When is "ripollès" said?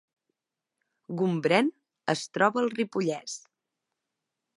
2.79-3.37